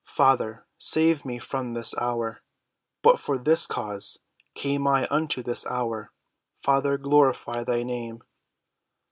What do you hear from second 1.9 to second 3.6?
hour. But for